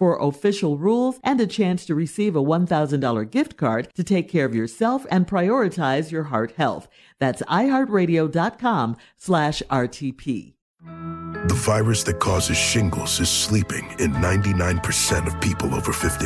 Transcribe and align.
for 0.00 0.18
official 0.18 0.78
rules 0.78 1.20
and 1.22 1.38
a 1.42 1.46
chance 1.46 1.84
to 1.84 1.94
receive 1.94 2.34
a 2.34 2.42
$1,000 2.42 3.30
gift 3.30 3.58
card 3.58 3.86
to 3.94 4.02
take 4.02 4.30
care 4.30 4.46
of 4.46 4.54
yourself 4.54 5.04
and 5.10 5.28
prioritize 5.28 6.10
your 6.10 6.24
heart 6.24 6.52
health. 6.56 6.88
That's 7.18 7.42
iHeartRadio.com 7.42 8.96
slash 9.18 9.62
RTP. 9.70 10.54
The 11.48 11.54
virus 11.54 12.02
that 12.04 12.18
causes 12.18 12.56
shingles 12.56 13.20
is 13.20 13.28
sleeping 13.28 13.84
in 13.98 14.12
99% 14.12 15.26
of 15.26 15.38
people 15.42 15.74
over 15.74 15.92
50. 15.92 16.24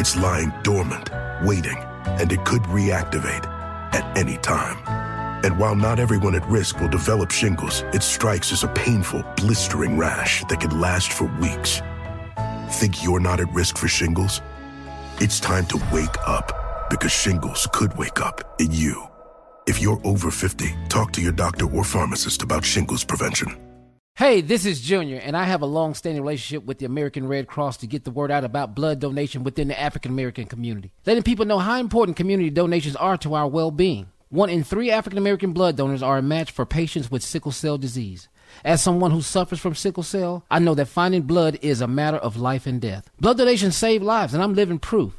It's 0.00 0.16
lying 0.16 0.52
dormant, 0.64 1.10
waiting, 1.44 1.78
and 2.06 2.32
it 2.32 2.44
could 2.44 2.62
reactivate 2.62 3.46
at 3.94 4.18
any 4.18 4.36
time. 4.38 4.78
And 5.44 5.60
while 5.60 5.76
not 5.76 6.00
everyone 6.00 6.34
at 6.34 6.48
risk 6.48 6.80
will 6.80 6.88
develop 6.88 7.30
shingles, 7.30 7.82
it 7.92 8.02
strikes 8.02 8.50
as 8.50 8.64
a 8.64 8.68
painful, 8.68 9.24
blistering 9.36 9.96
rash 9.96 10.44
that 10.46 10.60
can 10.60 10.80
last 10.80 11.12
for 11.12 11.26
weeks. 11.40 11.80
Think 12.72 13.04
you're 13.04 13.20
not 13.20 13.38
at 13.38 13.52
risk 13.52 13.76
for 13.76 13.86
shingles? 13.86 14.40
It's 15.18 15.38
time 15.38 15.66
to 15.66 15.76
wake 15.92 16.16
up 16.26 16.88
because 16.88 17.12
shingles 17.12 17.68
could 17.70 17.96
wake 17.98 18.18
up 18.18 18.56
in 18.58 18.72
you. 18.72 19.06
If 19.66 19.80
you're 19.80 20.00
over 20.04 20.30
50, 20.30 20.74
talk 20.88 21.12
to 21.12 21.20
your 21.20 21.32
doctor 21.32 21.66
or 21.70 21.84
pharmacist 21.84 22.42
about 22.42 22.64
shingles 22.64 23.04
prevention. 23.04 23.54
Hey, 24.14 24.40
this 24.40 24.64
is 24.64 24.80
Junior, 24.80 25.18
and 25.18 25.36
I 25.36 25.44
have 25.44 25.60
a 25.60 25.66
long 25.66 25.92
standing 25.92 26.22
relationship 26.22 26.64
with 26.64 26.78
the 26.78 26.86
American 26.86 27.28
Red 27.28 27.46
Cross 27.46 27.76
to 27.78 27.86
get 27.86 28.04
the 28.04 28.10
word 28.10 28.30
out 28.30 28.42
about 28.42 28.74
blood 28.74 29.00
donation 29.00 29.44
within 29.44 29.68
the 29.68 29.78
African 29.78 30.10
American 30.10 30.46
community, 30.46 30.92
letting 31.04 31.22
people 31.22 31.44
know 31.44 31.58
how 31.58 31.78
important 31.78 32.16
community 32.16 32.48
donations 32.48 32.96
are 32.96 33.18
to 33.18 33.34
our 33.34 33.48
well 33.48 33.70
being. 33.70 34.06
One 34.30 34.48
in 34.48 34.64
three 34.64 34.90
African 34.90 35.18
American 35.18 35.52
blood 35.52 35.76
donors 35.76 36.02
are 36.02 36.16
a 36.16 36.22
match 36.22 36.50
for 36.50 36.64
patients 36.64 37.10
with 37.10 37.22
sickle 37.22 37.52
cell 37.52 37.76
disease. 37.76 38.28
As 38.64 38.82
someone 38.82 39.10
who 39.10 39.22
suffers 39.22 39.60
from 39.60 39.74
sickle 39.74 40.02
cell, 40.02 40.44
I 40.50 40.58
know 40.58 40.74
that 40.74 40.86
finding 40.86 41.22
blood 41.22 41.58
is 41.62 41.80
a 41.80 41.86
matter 41.86 42.16
of 42.16 42.36
life 42.36 42.66
and 42.66 42.80
death. 42.80 43.10
Blood 43.20 43.38
donations 43.38 43.76
save 43.76 44.02
lives, 44.02 44.34
and 44.34 44.42
I'm 44.42 44.54
living 44.54 44.78
proof. 44.78 45.14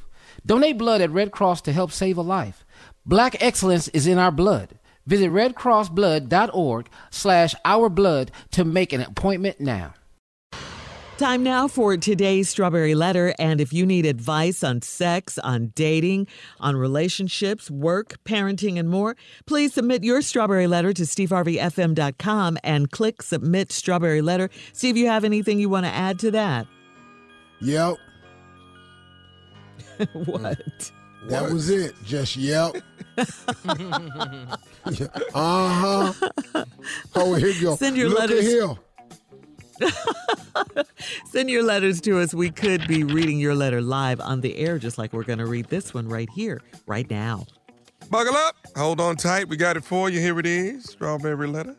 Donate 0.46 0.78
blood 0.78 1.02
at 1.02 1.12
Red 1.12 1.32
Cross 1.32 1.62
to 1.62 1.74
help 1.74 1.92
save 1.92 2.18
a 2.18 2.22
life. 2.22 2.66
Black 3.06 3.42
excellence 3.42 3.88
is 3.90 4.08
in 4.08 4.18
our 4.18 4.32
blood. 4.32 4.80
Visit 5.06 5.32
redcrossblood.org 5.32 6.90
slash 7.12 7.56
ourblood 7.66 8.30
to 8.52 8.64
make 8.64 8.94
an 8.94 9.02
appointment 9.02 9.60
now. 9.60 9.94
Time 11.18 11.44
now 11.44 11.68
for 11.68 11.96
today's 11.96 12.50
Strawberry 12.50 12.96
Letter. 12.96 13.36
And 13.38 13.62
if 13.62 13.72
you 13.72 13.86
need 13.86 14.08
advice 14.08 14.64
on 14.64 14.82
sex, 14.82 15.38
on 15.38 15.68
dating, 15.76 16.26
on 16.60 16.76
relationships, 16.76 17.70
work, 17.70 18.18
parenting, 18.26 18.80
and 18.80 18.90
more, 18.90 19.16
please 19.46 19.76
submit 19.76 20.04
your 20.04 20.24
Strawberry 20.24 20.66
Letter 20.66 20.92
to 20.92 21.04
steveharveyfm.com 21.04 22.58
and 22.64 22.90
click 22.90 23.22
Submit 23.22 23.72
Strawberry 23.72 24.24
Letter. 24.24 24.50
See 24.74 24.90
if 24.90 24.98
you 24.98 25.06
have 25.06 25.24
anything 25.24 25.60
you 25.60 25.70
want 25.70 25.86
to 25.86 25.92
add 25.92 26.18
to 26.20 26.32
that. 26.32 26.66
Yep. 27.62 27.98
what? 30.14 30.92
That 31.28 31.52
was 31.52 31.70
it. 31.70 31.94
Just 32.04 32.36
yep. 32.36 32.76
uh 33.18 33.28
huh. 35.36 36.14
Oh, 37.14 37.36
here 37.36 37.50
you 37.50 37.62
go. 37.62 37.76
Send 37.76 37.98
your 37.98 38.10
Look 38.10 38.20
letters. 38.20 38.48
Here. 38.48 38.76
Send 41.26 41.50
your 41.50 41.64
letters 41.64 42.02
to 42.02 42.20
us. 42.20 42.34
We 42.34 42.50
could 42.50 42.88
be 42.88 43.04
reading 43.04 43.40
your 43.40 43.56
letter 43.56 43.82
live 43.82 44.20
on 44.20 44.42
the 44.42 44.58
air, 44.58 44.78
just 44.78 44.98
like 44.98 45.14
we're 45.14 45.24
going 45.24 45.40
to 45.40 45.46
read 45.46 45.68
this 45.70 45.94
one 45.94 46.08
right 46.08 46.30
here, 46.36 46.62
right 46.86 47.10
now. 47.10 47.46
Buckle 48.10 48.36
up. 48.36 48.56
Hold 48.76 49.00
on 49.00 49.16
tight. 49.16 49.48
We 49.48 49.58
got 49.58 49.78
it 49.78 49.84
for 49.84 50.10
you. 50.10 50.20
Here 50.20 50.40
it 50.40 50.46
is. 50.46 50.86
Strawberry 50.86 51.48
letter. 51.48 51.76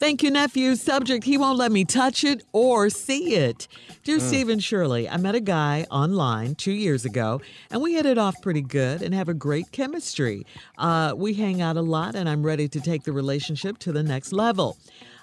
Thank 0.00 0.22
you, 0.22 0.30
nephew. 0.30 0.76
Subject, 0.76 1.24
he 1.24 1.36
won't 1.36 1.58
let 1.58 1.72
me 1.72 1.84
touch 1.84 2.22
it 2.22 2.44
or 2.52 2.88
see 2.88 3.34
it. 3.34 3.66
Dear 4.04 4.20
Stephen 4.20 4.60
Shirley, 4.60 5.08
I 5.08 5.16
met 5.16 5.34
a 5.34 5.40
guy 5.40 5.86
online 5.90 6.54
two 6.54 6.72
years 6.72 7.04
ago, 7.04 7.40
and 7.68 7.82
we 7.82 7.94
hit 7.94 8.06
it 8.06 8.16
off 8.16 8.40
pretty 8.40 8.62
good 8.62 9.02
and 9.02 9.12
have 9.12 9.28
a 9.28 9.34
great 9.34 9.72
chemistry. 9.72 10.46
Uh, 10.78 11.14
we 11.16 11.34
hang 11.34 11.60
out 11.60 11.76
a 11.76 11.82
lot, 11.82 12.14
and 12.14 12.28
I'm 12.28 12.44
ready 12.44 12.68
to 12.68 12.80
take 12.80 13.02
the 13.02 13.12
relationship 13.12 13.76
to 13.78 13.92
the 13.92 14.04
next 14.04 14.32
level. 14.32 14.78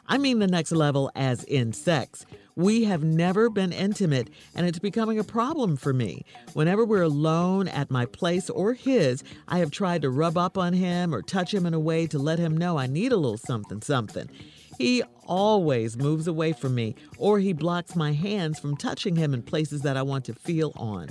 I 0.08 0.18
mean, 0.18 0.40
the 0.40 0.48
next 0.48 0.72
level 0.72 1.12
as 1.16 1.44
in 1.44 1.74
sex. 1.74 2.26
We 2.58 2.86
have 2.86 3.04
never 3.04 3.50
been 3.50 3.74
intimate, 3.74 4.30
and 4.56 4.66
it's 4.66 4.80
becoming 4.80 5.20
a 5.20 5.26
problem 5.26 5.76
for 5.76 5.94
me. 5.94 6.24
Whenever 6.54 6.86
we're 6.86 7.02
alone 7.02 7.68
at 7.68 7.92
my 7.92 8.06
place 8.06 8.50
or 8.50 8.74
his, 8.74 9.24
I 9.48 9.58
have 9.58 9.72
tried 9.72 10.04
to 10.04 10.10
rub 10.10 10.38
up 10.38 10.58
on 10.58 10.72
him 10.72 11.14
or 11.14 11.22
touch 11.22 11.54
him 11.54 11.66
in 11.66 11.74
a 11.74 11.80
way 11.80 12.08
to 12.08 12.18
let 12.18 12.40
him 12.40 12.56
know 12.56 12.78
I 12.78 12.88
need 12.88 13.12
a 13.12 13.18
little 13.18 13.38
something, 13.38 13.82
something. 13.82 14.30
He 14.78 15.04
always 15.26 15.98
moves 15.98 16.28
away 16.28 16.54
from 16.54 16.76
me, 16.76 16.96
or 17.18 17.40
he 17.40 17.52
blocks 17.52 17.96
my 17.96 18.14
hands 18.14 18.60
from 18.60 18.78
touching 18.78 19.18
him 19.18 19.34
in 19.34 19.42
places 19.42 19.82
that 19.82 19.98
I 19.98 20.04
want 20.04 20.24
to 20.26 20.34
feel 20.34 20.72
on. 20.78 21.10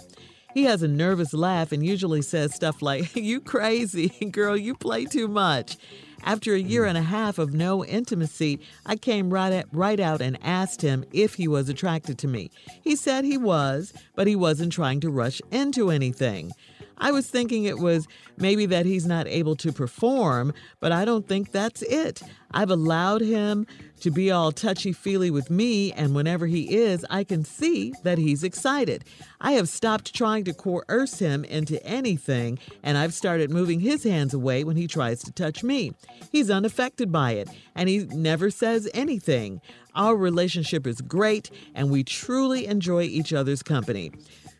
He 0.54 0.65
has 0.65 0.83
a 0.83 0.88
nervous 0.88 1.34
laugh 1.34 1.72
and 1.72 1.84
usually 1.84 2.22
says 2.22 2.54
stuff 2.54 2.81
like, 2.81 3.15
You 3.25 3.41
crazy, 3.41 4.09
girl, 4.31 4.56
you 4.56 4.75
play 4.75 5.04
too 5.04 5.28
much. 5.28 5.77
After 6.23 6.55
a 6.55 6.61
year 6.61 6.85
and 6.85 6.97
a 6.97 7.03
half 7.03 7.39
of 7.39 7.53
no 7.53 7.85
intimacy, 7.85 8.61
I 8.87 8.97
came 8.97 9.31
right, 9.31 9.53
at, 9.53 9.67
right 9.73 10.01
out 10.01 10.21
and 10.21 10.39
asked 10.43 10.83
him 10.83 11.05
if 11.13 11.35
he 11.35 11.49
was 11.49 11.69
attracted 11.69 12.19
to 12.19 12.29
me. 12.29 12.51
He 12.83 12.97
said 12.97 13.25
he 13.25 13.37
was, 13.37 13.93
but 14.15 14.27
he 14.27 14.37
wasn't 14.37 14.73
trying 14.73 15.01
to 15.01 15.11
rush 15.11 15.41
into 15.51 15.91
anything. 15.91 16.53
I 16.99 17.11
was 17.13 17.29
thinking 17.29 17.65
it 17.65 17.79
was 17.79 18.07
maybe 18.37 18.67
that 18.67 18.87
he's 18.87 19.07
not 19.07 19.27
able 19.27 19.57
to 19.57 19.73
perform, 19.73 20.53
but 20.81 20.93
I 20.93 21.05
don't 21.05 21.27
think 21.27 21.51
that's 21.53 21.83
it. 21.83 22.23
I've 22.53 22.71
allowed 22.71 23.21
him 23.21 23.67
to 24.01 24.11
be 24.11 24.31
all 24.31 24.53
touchy 24.53 24.93
feely 24.93 25.31
with 25.31 25.51
me, 25.51 25.93
and 25.93 26.15
whenever 26.15 26.47
he 26.47 26.75
is, 26.77 27.05
I 27.11 27.25
can 27.25 27.45
see 27.45 27.93
that 28.05 28.19
he's 28.19 28.45
excited. 28.45 29.05
I 29.41 29.53
have 29.53 29.69
stopped 29.69 30.15
trying 30.15 30.45
to 30.45 30.55
coerce 30.55 31.19
him 31.19 31.45
into 31.45 31.85
anything, 31.85 32.59
and 32.83 32.97
I've 32.97 33.15
started 33.15 33.51
moving 33.51 33.81
his 33.81 34.05
hands 34.05 34.35
away 34.35 34.63
when 34.63 34.77
he 34.77 34.87
tries 34.87 35.23
to 35.25 35.33
touch 35.33 35.65
me. 35.65 35.93
He's 36.31 36.51
unaffected 36.51 37.11
by 37.11 37.33
it, 37.33 37.49
and 37.75 37.89
he 37.89 38.07
never 38.07 38.51
says 38.51 38.89
anything. 38.95 39.61
Our 39.97 40.17
relationship 40.17 40.87
is 40.87 41.01
great, 41.01 41.51
and 41.75 41.91
we 41.91 42.05
truly 42.05 42.67
enjoy 42.67 43.03
each 43.03 43.33
other's 43.33 43.63
company. 43.63 44.13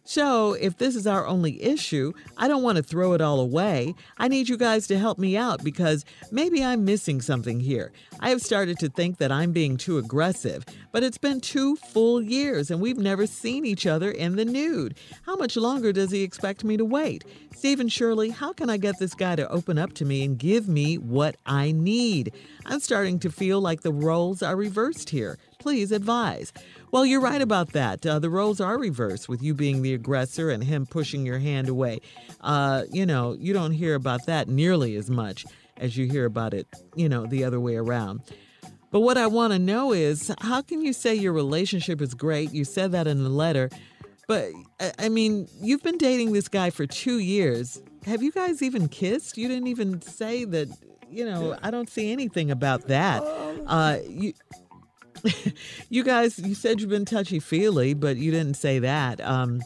So, 0.07 0.53
if 0.53 0.77
this 0.77 0.97
is 0.97 1.07
our 1.07 1.27
only 1.27 1.63
issue, 1.63 2.13
I 2.37 2.47
don't 2.47 2.63
want 2.63 2.77
to 2.77 2.83
throw 2.83 3.15
it 3.15 3.23
all 3.23 3.41
away. 3.41 3.95
I 4.19 4.29
need 4.29 4.51
you 4.51 4.59
guys 4.59 4.87
to 4.89 4.99
help 4.99 5.19
me 5.19 5.35
out 5.35 5.65
because 5.65 6.05
maybe 6.31 6.63
I'm 6.63 6.85
missing 6.85 7.23
something 7.23 7.59
here. 7.59 7.91
I 8.21 8.29
have 8.29 8.43
started 8.43 8.79
to 8.81 8.91
think 8.91 9.17
that 9.17 9.33
I'm 9.33 9.53
being 9.53 9.79
too 9.79 9.97
aggressive, 9.97 10.67
but 10.93 11.03
it's 11.03 11.17
been 11.17 11.41
two 11.41 11.77
full 11.77 12.21
years 12.21 12.71
and 12.71 12.83
we've 12.83 12.99
never 12.99 13.27
seen 13.27 13.65
each 13.65 13.87
other 13.87 14.11
in 14.11 14.37
the 14.37 14.45
nude. 14.45 14.95
How 15.23 15.37
much 15.37 15.57
longer 15.57 15.91
does 15.91 16.11
he 16.11 16.23
expect 16.23 16.65
me 16.65 16.77
to 16.77 16.85
wait? 16.85 17.25
Stephen 17.57 17.89
Shirley, 17.89 18.29
how 18.29 18.53
can 18.53 18.69
I 18.69 18.77
get 18.77 18.99
this 18.99 19.15
guy 19.15 19.37
to 19.37 19.49
open 19.49 19.79
up 19.79 19.95
to 19.95 20.05
me 20.05 20.23
and 20.23 20.39
give 20.39 20.69
me 20.69 20.99
what 20.99 21.37
I 21.47 21.73
need? 21.73 22.35
I'm 22.67 22.81
starting 22.81 23.19
to 23.21 23.31
feel 23.31 23.59
like 23.63 23.81
the 23.81 23.93
roles 23.93 24.43
are 24.43 24.55
reversed 24.55 25.09
here. 25.09 25.39
Please 25.65 25.93
advise. 25.93 26.53
Well, 26.91 27.07
you're 27.07 27.23
right 27.23 27.41
about 27.41 27.73
that. 27.73 28.05
Uh, 28.05 28.19
the 28.19 28.29
roles 28.29 28.61
are 28.61 28.77
reversed 28.77 29.31
with 29.31 29.43
you 29.43 29.55
being 29.55 29.81
the 29.81 29.95
aggressor 29.95 30.51
and 30.51 30.63
him 30.63 30.85
pushing 30.85 31.25
your 31.25 31.39
hand 31.39 31.71
away. 31.71 32.03
Uh, 32.43 32.83
you 32.93 33.07
know, 33.07 33.33
you 33.41 33.55
don't 33.55 33.71
hear 33.71 33.95
about 33.95 34.27
that 34.27 34.47
nearly 34.47 34.95
as 34.95 35.09
much 35.09 35.47
as 35.79 35.97
you 35.97 36.05
hear 36.05 36.27
about 36.27 36.53
it, 36.53 36.67
you 36.95 37.09
know, 37.09 37.25
the 37.25 37.45
other 37.45 37.59
way 37.59 37.77
around. 37.77 38.21
But 38.91 39.01
what 39.01 39.17
I 39.17 39.27
want 39.27 39.55
to 39.55 39.59
know 39.59 39.95
is 39.95 40.31
how 40.43 40.61
can 40.61 40.83
you 40.83 40.93
say 40.93 41.15
your 41.15 41.33
relationship 41.33 42.03
is 42.03 42.13
great? 42.13 42.53
You 42.53 42.65
said 42.67 42.93
that 42.93 43.07
in 43.07 43.25
the 43.25 43.31
letter. 43.31 43.71
But 44.29 44.51
I 44.99 45.09
mean, 45.09 45.49
you've 45.63 45.83
been 45.83 45.97
dating 45.97 46.35
this 46.35 46.49
guy 46.49 46.69
for 46.69 46.87
two 46.87 47.21
years. 47.21 47.81
Have 48.05 48.23
you 48.23 48.33
guys 48.33 48.63
even 48.63 48.89
kissed? 48.89 49.39
You 49.39 49.49
didn't 49.49 49.69
even 49.69 50.03
say 50.03 50.45
that, 50.45 50.69
you 51.09 51.25
know, 51.25 51.57
I 51.63 51.71
don't 51.71 51.89
see 51.89 52.13
anything 52.13 52.51
about 52.51 52.89
that. 52.89 53.23
Uh, 53.67 53.97
you, 54.07 54.35
you 55.89 56.05
guys, 56.05 56.39
you 56.39 56.55
said 56.55 56.81
you've 56.81 56.91
been 56.91 57.05
touchy 57.05 57.41
feely, 57.41 57.95
but 57.95 58.17
you 58.17 58.31
didn't 58.31 58.55
say 58.55 58.79
that. 58.81 59.21
Um, 59.21 59.61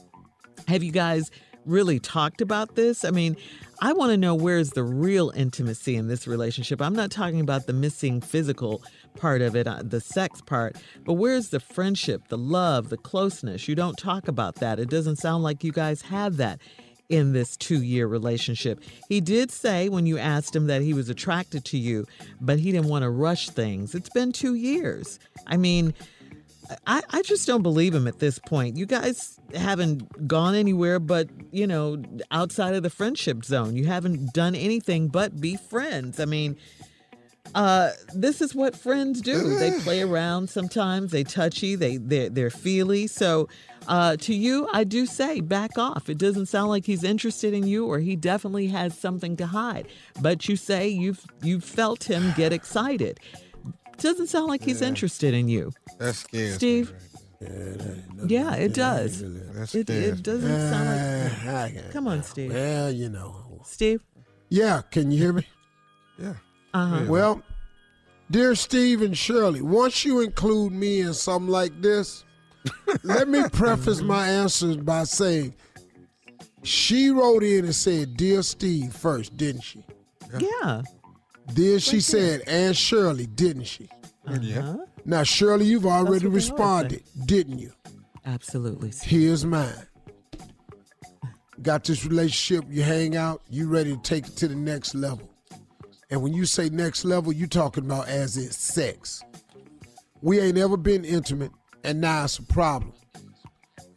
have 0.67 0.83
you 0.83 0.93
guys 0.93 1.31
really 1.65 1.99
talked 1.99 2.41
about 2.41 2.75
this? 2.75 3.05
I 3.05 3.11
mean, 3.11 3.37
I 3.81 3.93
want 3.93 4.11
to 4.11 4.17
know 4.17 4.35
where's 4.35 4.71
the 4.71 4.83
real 4.83 5.31
intimacy 5.37 5.97
in 5.97 6.09
this 6.09 6.27
relationship. 6.27 6.81
I'm 6.81 6.95
not 6.95 7.11
talking 7.11 7.41
about 7.41 7.67
the 7.67 7.73
missing 7.73 8.21
physical 8.21 8.83
part 9.17 9.43
of 9.43 9.55
it, 9.55 9.67
uh, 9.67 9.83
the 9.85 10.01
sex 10.01 10.41
part, 10.41 10.77
but 11.05 11.15
where's 11.15 11.51
the 11.51 11.61
friendship, 11.61 12.29
the 12.29 12.39
love, 12.39 12.89
the 12.89 12.97
closeness? 12.97 13.69
You 13.69 13.75
don't 13.75 13.97
talk 13.97 14.29
about 14.29 14.57
that. 14.57 14.79
It 14.79 14.89
doesn't 14.89 15.17
sound 15.17 15.43
like 15.45 15.63
you 15.63 15.73
guys 15.73 16.03
have 16.03 16.39
that 16.39 16.61
in 17.09 17.33
this 17.33 17.57
two 17.57 17.83
year 17.83 18.07
relationship. 18.07 18.81
He 19.09 19.21
did 19.21 19.51
say 19.51 19.89
when 19.89 20.07
you 20.07 20.19
asked 20.19 20.55
him 20.55 20.67
that 20.67 20.83
he 20.83 20.93
was 20.93 21.09
attracted 21.09 21.65
to 21.67 21.79
you, 21.79 22.07
but 22.41 22.59
he 22.59 22.73
didn't 22.73 22.89
want 22.89 23.03
to 23.03 23.11
rush 23.11 23.49
things. 23.51 23.95
It's 23.95 24.11
been 24.11 24.33
two 24.33 24.55
years. 24.55 25.19
I 25.47 25.57
mean, 25.57 25.95
I, 26.87 27.03
I 27.11 27.23
just 27.23 27.47
don't 27.47 27.63
believe 27.63 27.95
him 27.95 28.07
at 28.07 28.19
this 28.19 28.39
point. 28.39 28.77
You 28.77 28.87
guys 28.87 29.41
haven't 29.55 30.29
gone 30.29 30.55
anywhere 30.55 30.99
but, 30.99 31.29
you 31.51 31.67
know, 31.67 32.03
outside 32.31 32.75
of 32.75 32.83
the 32.83 32.91
friendship 32.91 33.45
zone. 33.45 33.75
You 33.75 33.87
haven't 33.87 34.35
done 34.35 34.55
anything 34.55 35.09
but 35.09 35.41
be 35.41 35.57
friends. 35.57 36.21
I 36.21 36.27
mean, 36.27 36.57
uh, 37.55 37.91
this 38.15 38.41
is 38.41 38.55
what 38.55 38.77
friends 38.77 39.21
do. 39.21 39.59
They 39.59 39.79
play 39.81 40.03
around 40.03 40.51
sometimes. 40.51 41.11
They 41.11 41.25
touchy. 41.25 41.75
They 41.75 41.97
they're, 41.97 42.29
they're 42.29 42.51
feely. 42.51 43.07
So, 43.07 43.49
uh, 43.89 44.17
to 44.19 44.35
you, 44.35 44.69
I 44.73 44.85
do 44.85 45.07
say 45.07 45.41
back 45.41 45.77
off. 45.79 46.09
It 46.09 46.19
doesn't 46.19 46.47
sound 46.47 46.69
like 46.69 46.85
he's 46.85 47.03
interested 47.03 47.55
in 47.55 47.67
you, 47.67 47.87
or 47.87 47.99
he 47.99 48.15
definitely 48.15 48.69
has 48.69 48.97
something 48.97 49.37
to 49.39 49.47
hide. 49.47 49.89
But 50.21 50.49
you 50.49 50.57
say 50.57 50.89
you've 50.89 51.25
you've 51.43 51.65
felt 51.65 52.05
him 52.05 52.33
get 52.37 52.53
excited. 52.53 53.19
Doesn't 53.97 54.29
sound 54.29 54.47
like 54.47 54.63
he's 54.63 54.81
interested 54.81 55.35
in 55.35 55.49
you. 55.49 55.73
That's 55.99 56.19
scary. 56.19 56.51
Steve? 56.53 56.93
Yeah, 58.27 58.55
it 58.55 58.75
does. 58.75 59.25
That's 59.53 59.75
It, 59.75 59.91
it 59.91 60.23
doesn't 60.23 60.71
sound 60.71 61.47
like. 61.47 61.77
Uh, 61.77 61.91
Come 61.91 62.07
on, 62.07 62.23
Steve. 62.23 62.53
Well, 62.53 62.93
you 62.93 63.09
know. 63.09 63.61
Steve. 63.65 64.03
Yeah, 64.51 64.83
can 64.91 65.11
you 65.11 65.19
hear 65.19 65.33
me? 65.33 65.47
Yeah. 66.19 66.35
Uh-huh. 66.75 67.07
Well, 67.09 67.43
dear 68.31 68.55
Steve 68.55 69.03
and 69.03 69.17
Shirley, 69.17 69.63
once 69.63 70.05
you 70.05 70.21
include 70.21 70.73
me 70.73 71.01
in 71.01 71.15
something 71.15 71.51
like 71.51 71.81
this, 71.81 72.25
let 73.03 73.29
me 73.29 73.43
preface 73.53 74.01
my 74.01 74.27
answers 74.27 74.77
by 74.77 75.05
saying 75.05 75.55
she 76.63 77.11
wrote 77.11 77.43
in 77.43 77.65
and 77.65 77.75
said, 77.75 78.17
Dear 78.17 78.43
Steve 78.43 78.93
first, 78.93 79.37
didn't 79.37 79.63
she? 79.63 79.85
Yeah. 80.39 80.83
Then 81.53 81.79
she 81.79 82.01
said, 82.01 82.43
and 82.47 82.77
Shirley, 82.77 83.27
didn't 83.27 83.65
she? 83.65 83.89
Yeah. 84.41 84.59
Uh-huh. 84.61 84.77
Now, 85.05 85.23
Shirley, 85.23 85.65
you've 85.65 85.87
already 85.87 86.27
what 86.27 86.33
they 86.33 86.37
responded, 86.37 87.03
didn't 87.25 87.59
you? 87.59 87.73
Absolutely. 88.27 88.91
Steve. 88.91 89.11
Here's 89.11 89.45
mine. 89.47 89.73
Got 91.63 91.85
this 91.85 92.05
relationship, 92.05 92.67
you 92.71 92.83
hang 92.83 93.17
out, 93.17 93.43
you 93.49 93.69
ready 93.69 93.97
to 93.97 94.03
take 94.03 94.27
it 94.27 94.37
to 94.37 94.49
the 94.49 94.55
next 94.55 94.95
level. 94.95 95.29
And 96.11 96.23
when 96.23 96.33
you 96.33 96.45
say 96.45 96.69
next 96.69 97.05
level, 97.05 97.33
you 97.33 97.47
talking 97.47 97.85
about 97.85 98.09
as 98.09 98.37
in 98.37 98.51
sex. 98.51 99.25
We 100.21 100.41
ain't 100.41 100.59
ever 100.59 100.77
been 100.77 101.05
intimate, 101.05 101.53
and 101.89 102.03
now 102.03 102.25
it's 102.25 102.39
a 102.39 102.43
problem. 102.43 102.93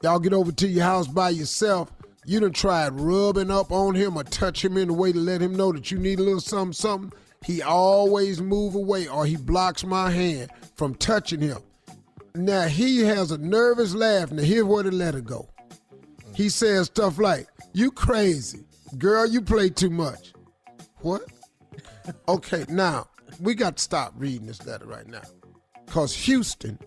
Y'all 0.01 0.17
get 0.17 0.31
over 0.31 0.53
to 0.53 0.65
your 0.65 0.85
house 0.85 1.07
by 1.07 1.29
yourself. 1.29 1.91
You 2.25 2.39
done 2.39 2.53
tried 2.53 2.93
rubbing 2.93 3.51
up 3.51 3.69
on 3.69 3.95
him 3.95 4.15
or 4.15 4.23
touch 4.23 4.63
him 4.63 4.77
in 4.77 4.89
a 4.89 4.93
way 4.93 5.11
to 5.11 5.19
let 5.19 5.41
him 5.41 5.55
know 5.55 5.73
that 5.73 5.91
you 5.91 5.99
need 5.99 6.19
a 6.19 6.23
little 6.23 6.39
something, 6.39 6.71
something. 6.71 7.11
He 7.43 7.61
always 7.61 8.41
move 8.41 8.75
away 8.75 9.09
or 9.09 9.25
he 9.25 9.35
blocks 9.35 9.83
my 9.83 10.09
hand 10.09 10.51
from 10.75 10.95
touching 10.95 11.41
him. 11.41 11.57
Now 12.33 12.67
he 12.67 12.99
has 12.99 13.31
a 13.31 13.37
nervous 13.37 13.93
laugh. 13.93 14.31
Now 14.31 14.43
here's 14.43 14.63
where 14.63 14.83
the 14.83 14.91
letter 14.91 15.19
go. 15.19 15.49
He 16.33 16.47
says 16.47 16.85
stuff 16.85 17.19
like, 17.19 17.47
"You 17.73 17.91
crazy, 17.91 18.63
girl. 18.97 19.25
You 19.27 19.41
play 19.41 19.69
too 19.69 19.89
much." 19.89 20.31
What? 21.01 21.23
Okay, 22.29 22.63
now 22.69 23.09
we 23.41 23.53
got 23.53 23.75
to 23.75 23.83
stop 23.83 24.13
reading 24.15 24.47
this 24.47 24.65
letter 24.65 24.85
right 24.85 25.07
now, 25.07 25.23
cause 25.87 26.15
Houston, 26.15 26.79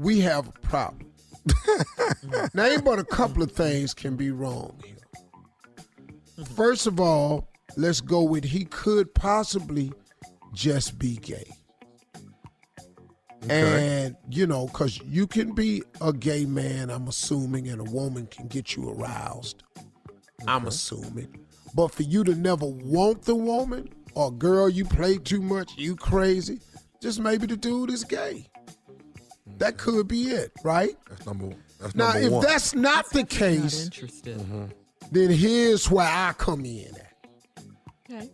we 0.00 0.20
have 0.20 0.48
a 0.48 0.52
problem. 0.52 1.12
now, 2.54 2.64
ain't 2.64 2.84
but 2.84 2.98
a 2.98 3.04
couple 3.04 3.42
of 3.42 3.52
things 3.52 3.92
can 3.92 4.16
be 4.16 4.30
wrong 4.30 4.80
here. 4.84 6.46
First 6.56 6.86
of 6.86 6.98
all, 7.00 7.48
let's 7.76 8.00
go 8.00 8.22
with 8.22 8.44
he 8.44 8.64
could 8.64 9.14
possibly 9.14 9.92
just 10.54 10.98
be 10.98 11.16
gay. 11.16 11.50
And, 13.48 14.16
you 14.28 14.46
know, 14.46 14.66
because 14.66 14.98
you 15.02 15.26
can 15.26 15.54
be 15.54 15.82
a 16.00 16.12
gay 16.12 16.44
man, 16.44 16.90
I'm 16.90 17.08
assuming, 17.08 17.68
and 17.68 17.80
a 17.80 17.90
woman 17.90 18.26
can 18.26 18.48
get 18.48 18.76
you 18.76 18.90
aroused. 18.90 19.62
I'm 20.46 20.66
assuming. 20.66 21.44
But 21.74 21.88
for 21.92 22.02
you 22.02 22.24
to 22.24 22.34
never 22.34 22.66
want 22.66 23.22
the 23.22 23.34
woman, 23.34 23.88
or 24.14 24.32
girl, 24.32 24.68
you 24.68 24.84
play 24.84 25.16
too 25.18 25.40
much, 25.40 25.72
you 25.76 25.96
crazy, 25.96 26.60
just 27.00 27.20
maybe 27.20 27.46
the 27.46 27.56
dude 27.56 27.90
is 27.90 28.04
gay. 28.04 28.49
That 29.60 29.76
could 29.76 30.08
be 30.08 30.30
it, 30.30 30.52
right? 30.64 30.96
That's 31.08 31.26
number. 31.26 31.50
That's 31.78 31.94
Now, 31.94 32.12
number 32.12 32.18
if 32.26 32.32
one. 32.32 32.44
that's 32.46 32.74
not 32.74 33.08
the 33.10 33.20
Not 33.20 33.28
case, 33.28 33.84
interested. 33.84 34.38
Mm-hmm. 34.38 34.64
then 35.12 35.30
here's 35.30 35.90
where 35.90 36.08
I 36.08 36.32
come 36.36 36.64
in 36.64 36.88
at. 36.96 37.64
Okay. 38.10 38.30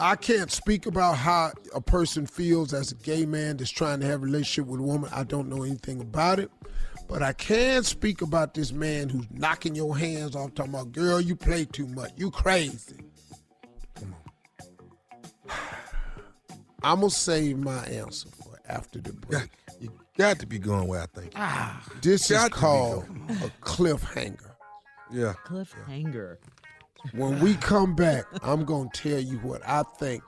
I 0.00 0.16
can't 0.16 0.50
speak 0.50 0.86
about 0.86 1.16
how 1.16 1.52
a 1.72 1.80
person 1.80 2.26
feels 2.26 2.74
as 2.74 2.90
a 2.90 2.96
gay 2.96 3.24
man 3.24 3.56
that's 3.56 3.70
trying 3.70 4.00
to 4.00 4.06
have 4.06 4.22
a 4.22 4.24
relationship 4.24 4.66
with 4.68 4.80
a 4.80 4.82
woman. 4.82 5.08
I 5.14 5.22
don't 5.22 5.48
know 5.48 5.62
anything 5.62 6.00
about 6.00 6.40
it. 6.40 6.50
But 7.06 7.22
I 7.22 7.32
can 7.34 7.84
speak 7.84 8.20
about 8.22 8.54
this 8.54 8.72
man 8.72 9.08
who's 9.10 9.26
knocking 9.30 9.76
your 9.76 9.96
hands 9.96 10.34
off, 10.34 10.54
talking 10.54 10.74
about, 10.74 10.90
girl, 10.90 11.20
you 11.20 11.36
play 11.36 11.66
too 11.66 11.86
much. 11.86 12.10
You 12.16 12.30
crazy. 12.32 12.96
I'm 16.82 17.00
going 17.00 17.10
to 17.10 17.14
save 17.16 17.58
my 17.58 17.84
answer 17.84 18.28
for 18.30 18.58
after 18.68 19.00
the 19.00 19.12
break. 19.12 19.48
You 19.80 19.90
got 20.16 20.38
to 20.40 20.46
be 20.46 20.58
going 20.58 20.88
where 20.88 21.02
I 21.02 21.06
think. 21.06 21.32
Ah, 21.36 21.82
This 22.02 22.30
is 22.30 22.38
to 22.38 22.44
be 22.44 22.50
called 22.50 23.04
a 23.28 23.50
cliffhanger. 23.62 24.50
Yeah. 25.12 25.34
Cliffhanger. 25.46 26.36
When 27.12 27.38
we 27.40 27.54
come 27.56 27.94
back, 27.94 28.24
I'm 28.42 28.64
going 28.64 28.88
to 28.90 29.02
tell 29.10 29.20
you 29.20 29.38
what 29.38 29.60
I 29.68 29.82
think 29.98 30.22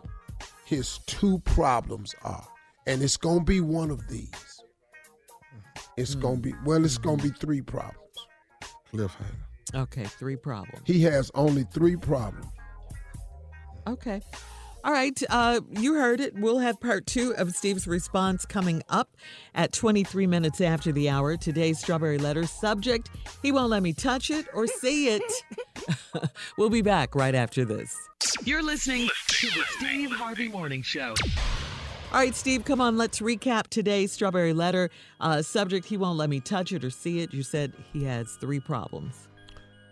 his 0.66 0.98
two 1.06 1.38
problems 1.40 2.14
are. 2.22 2.46
And 2.86 3.02
it's 3.02 3.16
going 3.16 3.38
to 3.40 3.44
be 3.44 3.60
one 3.60 3.90
of 3.90 4.06
these. 4.08 4.30
It's 5.96 6.14
going 6.14 6.36
to 6.36 6.42
be, 6.42 6.54
well, 6.64 6.84
it's 6.84 6.98
going 6.98 7.18
to 7.18 7.22
be 7.30 7.30
three 7.30 7.62
problems. 7.62 7.96
Cliffhanger. 8.92 9.34
Okay, 9.74 10.04
three 10.04 10.36
problems. 10.36 10.82
He 10.84 11.02
has 11.02 11.30
only 11.34 11.64
three 11.64 11.96
problems. 11.96 12.46
Okay. 13.86 14.20
All 14.86 14.92
right. 14.92 15.20
Uh, 15.28 15.62
you 15.72 15.94
heard 15.94 16.20
it. 16.20 16.32
We'll 16.36 16.60
have 16.60 16.80
part 16.80 17.06
two 17.06 17.34
of 17.34 17.50
Steve's 17.56 17.88
response 17.88 18.46
coming 18.46 18.84
up 18.88 19.16
at 19.52 19.72
23 19.72 20.28
minutes 20.28 20.60
after 20.60 20.92
the 20.92 21.08
hour. 21.08 21.36
Today's 21.36 21.80
Strawberry 21.80 22.18
Letter 22.18 22.46
subject 22.46 23.10
He 23.42 23.50
won't 23.50 23.70
let 23.70 23.82
me 23.82 23.92
touch 23.92 24.30
it 24.30 24.46
or 24.54 24.68
see 24.68 25.08
it. 25.08 25.24
we'll 26.56 26.70
be 26.70 26.82
back 26.82 27.16
right 27.16 27.34
after 27.34 27.64
this. 27.64 27.96
You're 28.44 28.62
listening 28.62 29.08
to 29.26 29.46
the 29.48 29.64
Steve 29.70 30.12
Harvey 30.12 30.46
Morning 30.46 30.82
Show. 30.82 31.14
All 32.12 32.20
right, 32.20 32.36
Steve, 32.36 32.64
come 32.64 32.80
on. 32.80 32.96
Let's 32.96 33.18
recap 33.18 33.66
today's 33.66 34.12
Strawberry 34.12 34.52
Letter 34.52 34.90
uh, 35.20 35.42
subject. 35.42 35.84
He 35.86 35.96
won't 35.96 36.16
let 36.16 36.30
me 36.30 36.38
touch 36.38 36.70
it 36.70 36.84
or 36.84 36.90
see 36.90 37.22
it. 37.22 37.34
You 37.34 37.42
said 37.42 37.72
he 37.92 38.04
has 38.04 38.36
three 38.36 38.60
problems. 38.60 39.26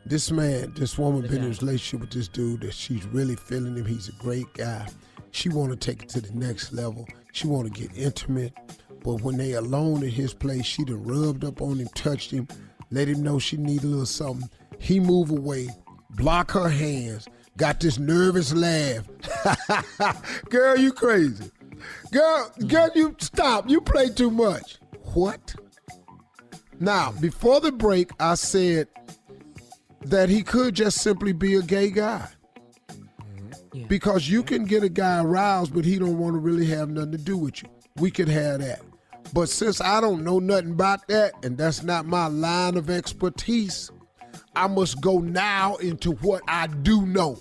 This 0.06 0.30
man, 0.30 0.72
this 0.74 0.98
woman 0.98 1.22
been 1.22 1.38
in 1.38 1.44
a 1.44 1.48
relationship 1.48 2.00
with 2.00 2.10
this 2.10 2.28
dude 2.28 2.60
that 2.60 2.74
she's 2.74 3.06
really 3.06 3.36
feeling 3.36 3.74
him. 3.76 3.86
He's 3.86 4.08
a 4.08 4.12
great 4.12 4.52
guy. 4.52 4.86
She 5.30 5.48
want 5.48 5.70
to 5.70 5.76
take 5.76 6.02
it 6.02 6.08
to 6.10 6.20
the 6.20 6.32
next 6.32 6.72
level. 6.72 7.08
She 7.32 7.46
want 7.46 7.72
to 7.72 7.80
get 7.80 7.96
intimate. 7.96 8.52
But 9.02 9.22
when 9.22 9.38
they 9.38 9.52
alone 9.52 10.02
in 10.02 10.10
his 10.10 10.34
place, 10.34 10.66
she 10.66 10.84
done 10.84 11.02
rubbed 11.02 11.44
up 11.44 11.62
on 11.62 11.78
him, 11.78 11.88
touched 11.94 12.30
him, 12.30 12.48
let 12.90 13.08
him 13.08 13.22
know 13.22 13.38
she 13.38 13.56
need 13.56 13.82
a 13.82 13.86
little 13.86 14.04
something. 14.04 14.48
He 14.78 15.00
move 15.00 15.30
away, 15.30 15.70
block 16.10 16.50
her 16.50 16.68
hands, 16.68 17.26
got 17.56 17.80
this 17.80 17.98
nervous 17.98 18.52
laugh. 18.52 19.08
girl, 20.50 20.76
you 20.78 20.92
crazy. 20.92 21.50
Girl, 22.12 22.52
girl, 22.66 22.90
you 22.94 23.16
stop. 23.20 23.70
You 23.70 23.80
play 23.80 24.10
too 24.10 24.30
much. 24.30 24.78
What? 25.14 25.54
Now, 26.78 27.12
before 27.20 27.60
the 27.60 27.72
break, 27.72 28.10
I 28.20 28.34
said 28.34 28.88
that 30.04 30.28
he 30.28 30.42
could 30.42 30.74
just 30.74 31.00
simply 31.00 31.32
be 31.32 31.54
a 31.54 31.62
gay 31.62 31.90
guy. 31.90 32.28
Mm-hmm. 32.90 33.86
Because 33.88 34.28
you 34.28 34.42
can 34.42 34.64
get 34.64 34.82
a 34.82 34.88
guy 34.88 35.22
aroused, 35.22 35.74
but 35.74 35.84
he 35.84 35.98
don't 35.98 36.18
want 36.18 36.34
to 36.34 36.38
really 36.38 36.66
have 36.66 36.90
nothing 36.90 37.12
to 37.12 37.18
do 37.18 37.36
with 37.36 37.62
you. 37.62 37.68
We 37.96 38.10
could 38.10 38.28
have 38.28 38.60
that. 38.60 38.82
But 39.32 39.48
since 39.48 39.80
I 39.80 40.00
don't 40.00 40.22
know 40.22 40.38
nothing 40.38 40.72
about 40.72 41.08
that, 41.08 41.32
and 41.44 41.56
that's 41.56 41.82
not 41.82 42.06
my 42.06 42.26
line 42.26 42.76
of 42.76 42.90
expertise, 42.90 43.90
I 44.54 44.68
must 44.68 45.00
go 45.00 45.18
now 45.18 45.76
into 45.76 46.12
what 46.12 46.42
I 46.46 46.68
do 46.68 47.04
know. 47.06 47.38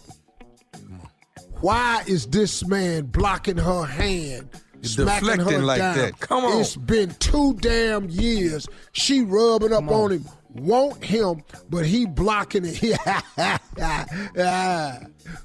Why 1.61 2.03
is 2.07 2.25
this 2.27 2.65
man 2.65 3.05
blocking 3.05 3.57
her 3.57 3.85
hand? 3.85 4.49
Smacking 4.83 5.27
her 5.27 5.35
deflecting 5.35 5.63
like 5.63 5.79
down? 5.79 5.97
that. 5.97 6.19
Come 6.19 6.45
on. 6.45 6.61
It's 6.61 6.75
been 6.75 7.09
two 7.19 7.55
damn 7.55 8.09
years. 8.09 8.67
She 8.91 9.21
rubbing 9.21 9.73
up 9.73 9.89
on. 9.89 10.11
him. 10.11 10.25
Want 10.55 11.03
him, 11.03 11.41
but 11.71 11.83
he 11.83 12.05
blocking 12.05 12.63
it. 12.63 12.79
yeah, 12.83 13.21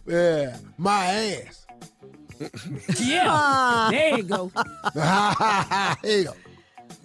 yeah, 0.07 0.57
my 0.77 1.05
ass. 1.07 1.67
Yeah. 3.01 3.25
Ah. 3.27 3.89
there 3.91 4.19
you 4.19 4.23
go. 4.23 4.53
Hell. 4.95 6.37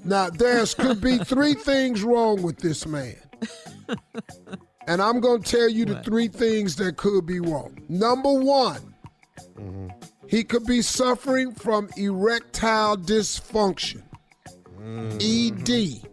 Now, 0.03 0.29
there's 0.29 0.73
could 0.73 0.99
be 0.99 1.17
three 1.19 1.53
things 1.53 2.03
wrong 2.03 2.41
with 2.41 2.57
this 2.57 2.85
man. 2.85 3.15
And 4.87 5.01
I'm 5.01 5.19
going 5.19 5.41
to 5.41 5.49
tell 5.49 5.69
you 5.69 5.85
the 5.85 6.01
three 6.03 6.27
things 6.27 6.75
that 6.77 6.97
could 6.97 7.25
be 7.25 7.39
wrong. 7.39 7.77
Number 7.87 8.33
one, 8.33 8.93
mm-hmm. 9.57 9.87
He 10.33 10.43
could 10.43 10.65
be 10.65 10.81
suffering 10.81 11.53
from 11.53 11.87
erectile 11.95 12.97
dysfunction, 12.97 14.01
ED. 15.21 16.09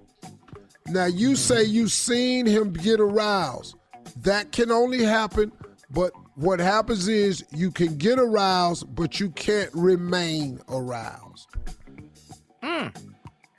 Now, 0.89 1.07
you 1.07 1.35
say 1.35 1.65
you've 1.65 1.91
seen 1.91 2.45
him 2.45 2.75
get 2.75 3.01
aroused. 3.01 3.77
That 4.17 4.53
can 4.53 4.71
only 4.71 5.03
happen, 5.03 5.53
but 5.89 6.13
what 6.35 6.61
happens 6.61 7.09
is 7.09 7.43
you 7.51 7.71
can 7.71 7.97
get 7.97 8.19
aroused, 8.19 8.95
but 8.95 9.21
you 9.21 9.31
can't 9.31 9.71
remain 9.73 10.61
aroused. 10.69 11.49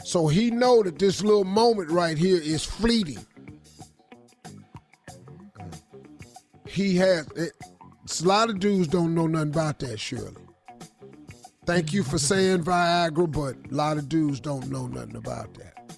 So 0.03 0.27
he 0.27 0.51
know 0.51 0.83
that 0.83 0.99
this 0.99 1.23
little 1.23 1.43
moment 1.43 1.89
right 1.89 2.19
here 2.19 2.39
is 2.39 2.63
fleeting. 2.63 3.25
He 6.67 6.97
has 6.97 7.27
it, 7.35 7.53
a 8.21 8.27
lot 8.27 8.51
of 8.51 8.59
dudes 8.59 8.87
don't 8.87 9.15
know 9.15 9.25
nothing 9.25 9.49
about 9.49 9.79
that, 9.79 9.99
Shirley. 9.99 10.35
Thank 11.71 11.93
you 11.93 12.03
for 12.03 12.17
saying 12.17 12.63
Viagra, 12.63 13.31
but 13.31 13.55
a 13.71 13.73
lot 13.75 13.97
of 13.97 14.09
dudes 14.09 14.41
don't 14.41 14.69
know 14.69 14.87
nothing 14.87 15.15
about 15.15 15.53
that. 15.53 15.95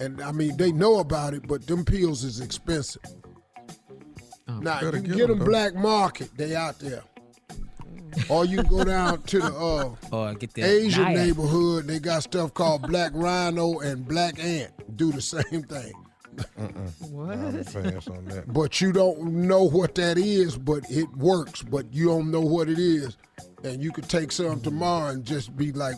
And 0.00 0.20
I 0.20 0.32
mean, 0.32 0.56
they 0.56 0.72
know 0.72 0.98
about 0.98 1.32
it, 1.34 1.46
but 1.46 1.64
them 1.66 1.84
pills 1.84 2.24
is 2.24 2.40
expensive. 2.40 3.02
now 4.48 4.80
you 4.80 4.90
can 4.90 5.02
get 5.04 5.16
get 5.16 5.22
'em, 5.22 5.28
them 5.30 5.38
though. 5.38 5.44
black 5.44 5.74
market; 5.76 6.30
they 6.36 6.56
out 6.56 6.78
there. 6.80 7.04
or 8.28 8.44
you 8.44 8.56
can 8.58 8.66
go 8.66 8.82
down 8.84 9.22
to 9.22 9.38
the 9.38 9.46
uh, 9.54 9.94
Or 10.16 10.34
get 10.34 10.58
Asian 10.58 11.04
Naya. 11.04 11.16
neighborhood. 11.16 11.86
They 11.86 12.00
got 12.00 12.24
stuff 12.24 12.52
called 12.52 12.82
black 12.82 13.12
rhino 13.14 13.78
and 13.78 14.06
black 14.06 14.38
ant. 14.42 14.72
Do 14.96 15.12
the 15.12 15.22
same 15.22 15.62
thing. 15.62 15.92
I'm 16.58 17.64
pass 17.64 18.08
on 18.08 18.24
that. 18.26 18.44
But 18.52 18.80
you 18.80 18.92
don't 18.92 19.22
know 19.22 19.64
what 19.64 19.94
that 19.96 20.18
is, 20.18 20.56
but 20.56 20.84
it 20.90 21.08
works. 21.16 21.62
But 21.62 21.92
you 21.92 22.06
don't 22.06 22.30
know 22.30 22.40
what 22.40 22.68
it 22.68 22.78
is. 22.78 23.16
And 23.64 23.82
you 23.82 23.92
could 23.92 24.08
take 24.08 24.32
some 24.32 24.60
tomorrow 24.60 25.10
and 25.10 25.24
just 25.24 25.56
be 25.56 25.72
like 25.72 25.96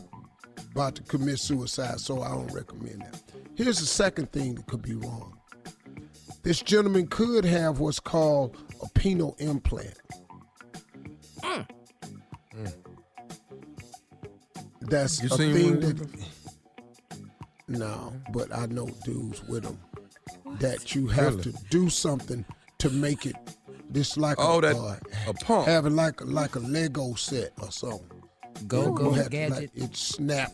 about 0.72 0.96
to 0.96 1.02
commit 1.02 1.38
suicide. 1.38 2.00
So 2.00 2.22
I 2.22 2.30
don't 2.30 2.52
recommend 2.52 3.02
that. 3.02 3.22
Here's 3.54 3.78
the 3.78 3.86
second 3.86 4.32
thing 4.32 4.56
that 4.56 4.66
could 4.66 4.82
be 4.82 4.94
wrong. 4.94 5.38
This 6.42 6.60
gentleman 6.60 7.06
could 7.06 7.44
have 7.44 7.78
what's 7.78 8.00
called 8.00 8.56
a 8.82 8.86
penile 8.98 9.40
implant. 9.40 9.96
Mm. 11.42 11.66
That's 14.82 15.22
You 15.22 15.28
a 15.32 15.36
thing 15.36 15.80
that. 15.80 16.08
No, 17.66 18.12
but 18.32 18.54
I 18.54 18.66
know 18.66 18.90
dudes 19.04 19.42
with 19.44 19.62
them 19.62 19.78
that 20.60 20.94
you 20.94 21.06
have 21.08 21.36
Really? 21.36 21.52
to 21.52 21.52
do 21.70 21.88
something 21.88 22.44
to 22.78 22.90
make 22.90 23.26
it. 23.26 23.36
This 23.90 24.16
like 24.16 24.36
Oh, 24.40 24.58
a, 24.58 24.60
that 24.62 24.76
uh, 24.76 24.96
a 25.30 25.34
pump. 25.34 25.66
having 25.66 25.94
like 25.94 26.20
a, 26.20 26.24
like 26.24 26.56
a 26.56 26.60
Lego 26.60 27.14
set 27.14 27.52
or 27.62 27.70
something. 27.70 28.08
Go, 28.66 28.92
go, 28.92 29.10
have 29.12 29.24
to, 29.24 29.30
gadget. 29.30 29.70
Like, 29.76 29.90
it 29.90 29.96
snap. 29.96 30.52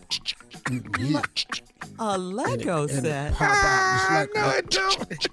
Yeah. 0.99 1.23
A 1.99 2.17
Lego 2.19 2.83
and 2.83 2.91
set. 2.91 3.33
it 3.33 3.35
pop 3.35 3.51
out. 3.51 3.95
It's 3.97 4.11
like 4.11 4.35
no, 4.35 4.51
a- 4.51 4.59
it 4.59 4.71
don't. 4.71 5.29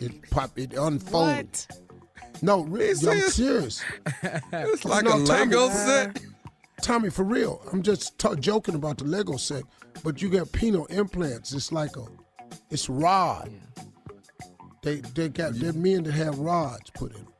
it 0.00 0.30
pop. 0.30 0.58
It 0.58 0.72
unfolds. 0.74 1.68
No, 2.42 2.62
really, 2.64 2.90
It's- 2.90 3.06
I'm 3.06 3.30
serious. 3.30 3.82
It's 4.52 4.84
like 4.84 5.04
No, 5.04 5.22
a 5.22 5.24
Tommy, 5.26 5.44
Lego 5.46 5.66
uh, 5.66 5.70
set. 5.70 6.20
Tommy, 6.82 7.10
for 7.10 7.24
real, 7.24 7.62
I'm 7.72 7.82
just 7.82 8.18
t- 8.18 8.28
joking 8.38 8.74
about 8.74 8.98
the 8.98 9.04
Lego 9.04 9.36
set, 9.36 9.62
but 10.04 10.20
you 10.20 10.28
got 10.28 10.48
penile 10.48 10.90
implants. 10.90 11.52
It's 11.54 11.72
like 11.72 11.96
a, 11.96 12.04
it's 12.70 12.88
rod. 12.88 13.50
They 14.82 14.96
they 14.96 15.28
got 15.28 15.54
they're 15.54 15.72
men 15.72 16.04
that 16.04 16.12
have 16.12 16.38
rods 16.38 16.90
put 16.90 17.12
in 17.14 17.24
them, 17.24 17.32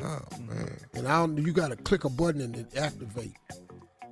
Oh 0.00 0.04
mm-hmm. 0.04 0.48
man, 0.48 0.78
and 0.94 1.08
I 1.08 1.18
don't. 1.20 1.36
You 1.38 1.52
got 1.52 1.68
to 1.68 1.76
click 1.76 2.04
a 2.04 2.08
button 2.10 2.40
and 2.40 2.56
it 2.56 2.76
activate. 2.76 3.34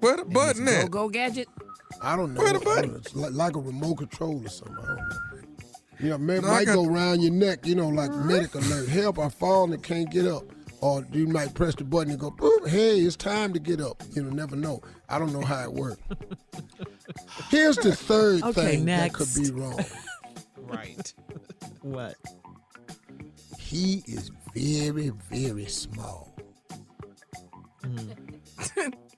where 0.01 0.17
the 0.19 0.25
button 0.25 0.69
at? 0.69 0.91
go, 0.91 1.09
gadget. 1.09 1.49
I 2.03 2.17
don't 2.17 2.35
know. 2.35 2.43
Where 2.43 2.53
the 2.53 2.61
button? 2.61 2.95
It's 2.97 3.15
like, 3.15 3.33
like 3.33 3.57
a 3.57 3.61
remote 3.61 3.97
control 3.97 4.45
or 4.45 4.49
something. 4.49 4.77
I 4.83 4.87
don't 4.87 4.97
know. 4.97 5.17
You 5.99 6.09
know, 6.11 6.19
maybe 6.19 6.43
No, 6.43 6.49
might 6.49 6.67
got- 6.67 6.75
go 6.75 6.85
around 6.87 7.21
your 7.21 7.33
neck. 7.33 7.67
You 7.67 7.75
know, 7.75 7.89
like 7.89 8.11
medic 8.13 8.55
alert, 8.55 8.89
help! 8.89 9.19
I 9.19 9.29
fall 9.29 9.73
and 9.73 9.83
can't 9.83 10.11
get 10.11 10.27
up. 10.27 10.45
Or 10.83 11.07
you 11.13 11.27
might 11.27 11.53
press 11.53 11.75
the 11.75 11.85
button 11.85 12.11
and 12.11 12.19
go, 12.19 12.31
boom, 12.31 12.67
hey, 12.67 13.01
it's 13.01 13.15
time 13.15 13.53
to 13.53 13.59
get 13.59 13.83
up. 13.83 14.03
You 14.13 14.23
know, 14.23 14.31
never 14.31 14.57
know. 14.57 14.81
I 15.11 15.19
don't 15.19 15.31
know 15.31 15.43
how 15.43 15.63
it 15.65 15.73
works. 15.75 16.01
Here's 17.49 17.77
the 17.77 17.95
third 17.95 18.43
Okay, 18.43 18.77
thing 18.77 18.85
that 18.87 19.13
could 19.13 19.29
be 19.35 19.51
wrong. 19.51 19.85
Right. 20.57 21.13
what? 21.83 22.15
He 23.59 24.03
is 24.07 24.31
very, 24.55 25.11
very 25.31 25.67
small. 25.67 26.35
Mm. 27.83 28.95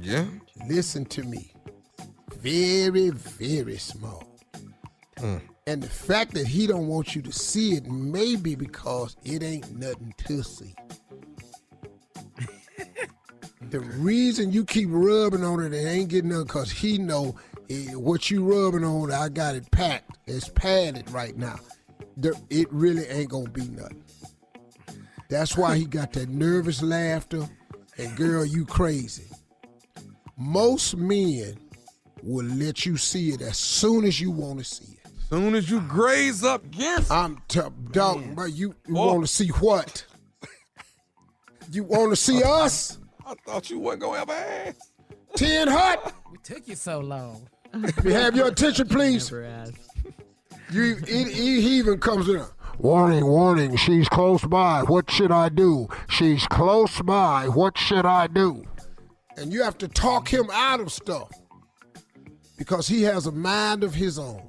Yeah. 0.00 0.24
Listen 0.68 1.04
to 1.06 1.24
me. 1.24 1.52
Very, 2.38 3.10
very 3.10 3.76
small. 3.76 4.24
Mm. 5.16 5.40
And 5.66 5.82
the 5.82 5.88
fact 5.88 6.32
that 6.34 6.46
he 6.46 6.66
don't 6.66 6.86
want 6.86 7.14
you 7.14 7.22
to 7.22 7.32
see 7.32 7.74
it 7.74 7.86
may 7.86 8.36
be 8.36 8.54
because 8.54 9.16
it 9.24 9.42
ain't 9.42 9.70
nothing 9.76 10.14
to 10.26 10.42
see. 10.42 10.74
The 13.70 13.80
reason 13.80 14.52
you 14.52 14.64
keep 14.64 14.88
rubbing 14.90 15.44
on 15.44 15.60
it 15.60 15.72
and 15.72 15.88
ain't 15.88 16.08
getting 16.10 16.30
nothing 16.30 16.46
because 16.46 16.70
he 16.70 16.98
know 16.98 17.36
eh, 17.68 17.92
what 17.94 18.30
you 18.30 18.44
rubbing 18.44 18.84
on, 18.84 19.12
I 19.12 19.28
got 19.28 19.54
it 19.54 19.70
packed. 19.70 20.18
It's 20.26 20.48
padded 20.48 21.10
right 21.10 21.36
now. 21.36 21.58
The- 22.16 22.38
it 22.50 22.70
really 22.72 23.06
ain't 23.06 23.30
gonna 23.30 23.48
be 23.50 23.68
nothing. 23.68 24.02
That's 25.28 25.56
why 25.56 25.76
he 25.76 25.84
got 25.84 26.12
that 26.14 26.28
nervous 26.28 26.82
laughter. 26.82 27.48
And 27.98 28.16
girl, 28.16 28.44
you 28.44 28.64
crazy. 28.64 29.28
Most 30.36 30.96
men 30.96 31.58
will 32.22 32.46
let 32.46 32.84
you 32.86 32.96
see 32.96 33.30
it 33.30 33.42
as 33.42 33.56
soon 33.58 34.04
as 34.04 34.20
you 34.20 34.30
want 34.30 34.58
to 34.58 34.64
see 34.64 34.94
it. 34.94 34.98
As 35.04 35.28
Soon 35.28 35.54
as 35.54 35.70
you 35.70 35.80
graze 35.82 36.42
up, 36.42 36.64
yes. 36.72 37.10
I'm 37.10 37.40
t- 37.46 37.60
dog, 37.92 38.34
but 38.34 38.52
you, 38.52 38.74
you 38.88 38.94
want 38.94 39.20
to 39.22 39.26
see 39.28 39.48
what? 39.48 40.04
You 41.70 41.84
want 41.84 42.10
to 42.10 42.16
see 42.16 42.42
us? 42.42 42.98
I 43.30 43.34
thought 43.46 43.70
you 43.70 43.78
wasn't 43.78 44.02
gonna 44.02 44.22
ever 44.22 44.32
ask. 44.32 44.90
Ten 45.36 45.68
hut. 45.68 46.14
We 46.32 46.38
took 46.38 46.66
you 46.66 46.74
so 46.74 46.98
long. 46.98 47.48
We 48.02 48.12
have 48.12 48.34
your 48.34 48.48
attention, 48.48 48.88
please. 48.96 49.30
You, 49.30 50.96
it, 51.06 51.08
he 51.28 51.60
he 51.60 51.78
even 51.78 52.00
comes 52.00 52.28
in. 52.28 52.44
Warning, 52.78 53.24
warning, 53.24 53.76
she's 53.76 54.08
close 54.08 54.44
by. 54.44 54.82
What 54.82 55.08
should 55.10 55.30
I 55.30 55.48
do? 55.48 55.86
She's 56.08 56.44
close 56.46 57.00
by. 57.02 57.46
What 57.46 57.78
should 57.78 58.04
I 58.04 58.26
do? 58.26 58.64
And 59.36 59.52
you 59.52 59.62
have 59.62 59.78
to 59.78 59.86
talk 59.86 60.26
him 60.26 60.48
out 60.52 60.80
of 60.80 60.90
stuff 60.90 61.30
because 62.58 62.88
he 62.88 63.02
has 63.02 63.26
a 63.26 63.32
mind 63.32 63.84
of 63.84 63.94
his 63.94 64.18
own. 64.18 64.48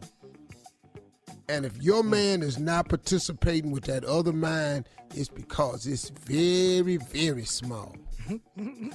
And 1.49 1.65
if 1.65 1.77
your 1.77 2.03
man 2.03 2.41
is 2.41 2.57
not 2.57 2.89
participating 2.89 3.71
with 3.71 3.83
that 3.83 4.05
other 4.05 4.33
mind, 4.33 4.87
it's 5.13 5.29
because 5.29 5.85
it's 5.85 6.09
very, 6.09 6.97
very 6.97 7.45
small. 7.45 7.95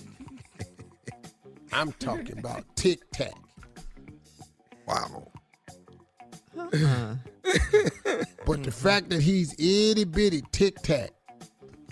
I'm 1.73 1.92
talking 1.92 2.38
about 2.38 2.64
tic 2.76 3.00
tac. 3.12 3.33
Wow. 4.87 5.28
But 8.47 8.62
the 8.62 8.71
fact 8.73 9.11
that 9.11 9.21
he's 9.21 9.52
itty 9.54 10.04
bitty 10.04 10.42
tic 10.52 10.76
tac, 10.83 11.11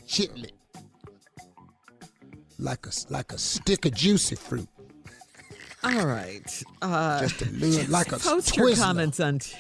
Chiclet, 0.07 0.53
like 2.59 2.87
a 2.87 2.91
like 3.11 3.33
a 3.33 3.38
stick 3.38 3.85
of 3.85 3.95
juicy 3.95 4.37
fruit, 4.37 4.69
All 5.83 6.07
right. 6.07 6.62
Uh, 6.81 7.21
just 7.21 7.43
a 7.43 7.50
little 7.50 7.91
like 7.91 8.12
a 8.12 8.19
post 8.19 8.57
your 8.57 8.69
Twizzler. 8.69 8.79
comments 8.79 9.21
on 9.21 9.38
t- 9.41 9.55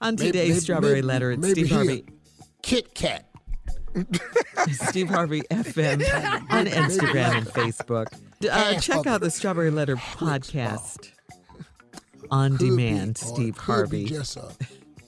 on 0.00 0.16
today's 0.16 0.48
maybe- 0.50 0.60
Strawberry 0.60 0.94
maybe- 0.96 1.06
Letter 1.06 1.30
at 1.32 1.38
maybe 1.40 1.64
Steve 1.64 1.70
Harvey. 1.70 2.04
Kit 2.62 2.94
Kat. 2.94 3.28
Steve 4.70 5.08
Harvey 5.08 5.42
FM 5.50 6.00
on 6.50 6.66
Instagram 6.66 7.36
and 7.38 7.46
Facebook. 7.46 8.06
Uh, 8.50 8.78
check 8.80 9.06
out 9.06 9.20
the 9.20 9.30
Strawberry 9.30 9.70
Letter 9.70 9.96
podcast 9.96 11.10
on 12.30 12.56
demand. 12.56 13.18
Steve 13.18 13.56
Harvey. 13.56 14.16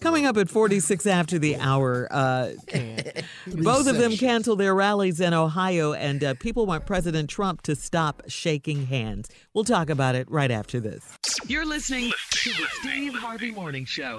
Coming 0.01 0.27
up 0.27 0.37
at 0.37 0.51
46 0.51 1.07
after 1.07 1.39
the 1.39 1.57
hour. 1.57 2.07
Uh, 2.11 2.51
both 3.47 3.87
of 3.87 3.97
them 3.97 4.11
sections. 4.11 4.21
canceled 4.21 4.61
their 4.61 4.75
rallies 4.75 5.19
in 5.19 5.33
Ohio, 5.33 5.95
and 5.95 6.23
uh, 6.23 6.35
people 6.35 6.67
want 6.67 6.85
President 6.85 7.31
Trump 7.31 7.63
to 7.63 7.75
stop 7.75 8.23
shaking 8.29 8.85
hands. 8.85 9.31
We'll 9.55 9.65
talk 9.65 9.89
about 9.89 10.15
it 10.15 10.31
right 10.31 10.51
after 10.51 10.79
this. 10.79 11.17
You're 11.47 11.65
listening 11.65 12.13
to 12.33 12.51
the 12.51 12.67
Steve 12.81 13.15
Harvey 13.15 13.51
Morning 13.51 13.87
Show. 13.87 14.19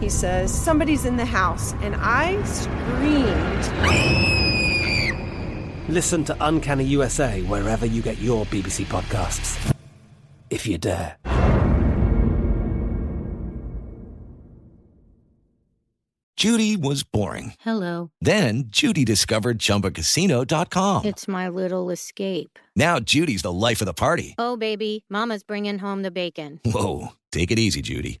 He 0.00 0.08
says, 0.08 0.52
Somebody's 0.52 1.04
in 1.04 1.16
the 1.16 1.24
house. 1.24 1.72
And 1.74 1.94
I 1.98 2.42
screamed. 2.44 3.64
Listen 5.88 6.24
to 6.24 6.36
Uncanny 6.40 6.84
USA 6.84 7.42
wherever 7.42 7.86
you 7.86 8.02
get 8.02 8.18
your 8.18 8.46
BBC 8.46 8.84
podcasts, 8.86 9.74
if 10.50 10.66
you 10.66 10.78
dare. 10.78 11.18
Judy 16.36 16.76
was 16.76 17.04
boring. 17.04 17.54
Hello. 17.60 18.10
Then 18.20 18.64
Judy 18.66 19.04
discovered 19.04 19.58
ChumbaCasino.com. 19.58 21.04
It's 21.04 21.28
my 21.28 21.48
little 21.48 21.90
escape. 21.90 22.58
Now 22.74 22.98
Judy's 22.98 23.42
the 23.42 23.52
life 23.52 23.80
of 23.80 23.86
the 23.86 23.94
party. 23.94 24.34
Oh, 24.36 24.56
baby, 24.56 25.04
Mama's 25.08 25.42
bringing 25.44 25.78
home 25.78 26.02
the 26.02 26.10
bacon. 26.10 26.60
Whoa, 26.64 27.08
take 27.30 27.50
it 27.50 27.58
easy, 27.58 27.82
Judy. 27.82 28.20